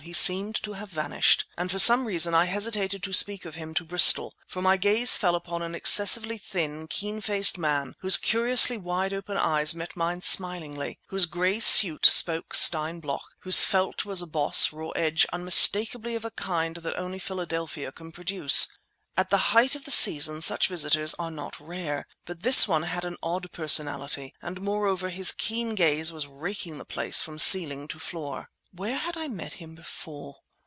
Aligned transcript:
He 0.01 0.13
seemed 0.13 0.55
to 0.63 0.73
have 0.73 0.89
vanished, 0.89 1.45
and 1.55 1.69
for 1.69 1.77
some 1.77 2.05
reason 2.07 2.33
I 2.33 2.45
hesitated 2.45 3.03
to 3.03 3.13
speak 3.13 3.45
of 3.45 3.53
him 3.53 3.75
to 3.75 3.83
Bristol; 3.85 4.33
for 4.47 4.59
my 4.59 4.75
gaze 4.75 5.15
fell 5.15 5.35
upon 5.35 5.61
an 5.61 5.75
excessively 5.75 6.39
thin, 6.39 6.87
keen 6.87 7.21
faced 7.21 7.55
man 7.59 7.93
whose 7.99 8.17
curiously 8.17 8.77
wide 8.79 9.13
open 9.13 9.37
eyes 9.37 9.75
met 9.75 9.95
mine 9.95 10.23
smilingly, 10.23 10.97
whose 11.09 11.27
gray 11.27 11.59
suit 11.59 12.07
spoke 12.07 12.55
Stein 12.55 12.99
Bloch, 12.99 13.29
whose 13.41 13.61
felt 13.61 14.03
was 14.03 14.23
a 14.23 14.25
Boss 14.25 14.73
raw 14.73 14.89
edge 14.95 15.27
unmistakably 15.31 16.15
of 16.15 16.25
a 16.25 16.31
kind 16.31 16.77
that 16.77 16.97
only 16.97 17.19
Philadelphia 17.19 17.91
can 17.91 18.11
produce. 18.11 18.67
At 19.15 19.29
the 19.29 19.53
height 19.53 19.75
of 19.75 19.85
the 19.85 19.91
season 19.91 20.41
such 20.41 20.67
visitors 20.67 21.13
are 21.19 21.31
not 21.31 21.59
rare, 21.59 22.07
but 22.25 22.41
this 22.41 22.67
one 22.67 22.83
had 22.83 23.05
an 23.05 23.17
odd 23.21 23.51
personality, 23.51 24.33
and 24.41 24.61
moreover 24.61 25.09
his 25.11 25.31
keen 25.31 25.75
gaze 25.75 26.11
was 26.11 26.25
raking 26.25 26.79
the 26.79 26.85
place 26.85 27.21
from 27.21 27.37
ceiling 27.37 27.87
to 27.89 27.99
floor. 27.99 28.49
Where 28.73 28.95
had 28.95 29.17
I 29.17 29.27
met 29.27 29.55
him 29.55 29.75
before? 29.75 30.37